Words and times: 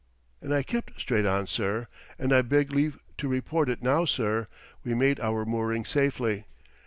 And 0.41 0.51
I 0.51 0.63
kept 0.63 0.99
straight 0.99 1.27
on, 1.27 1.45
sir 1.45 1.87
and, 2.17 2.33
I 2.33 2.41
beg 2.41 2.71
leave 2.71 2.97
to 3.19 3.27
report 3.27 3.69
it 3.69 3.83
now, 3.83 4.05
sir 4.05 4.47
we 4.83 4.95
made 4.95 5.19
our 5.19 5.45
mooring 5.45 5.85
safely.' 5.85 6.45